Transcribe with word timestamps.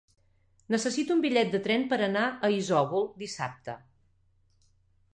Necessito 0.75 1.15
un 1.17 1.21
bitllet 1.25 1.53
de 1.57 1.61
tren 1.69 1.85
per 1.93 2.01
anar 2.07 2.25
a 2.31 2.51
Isòvol 2.57 3.09
dissabte. 3.23 3.81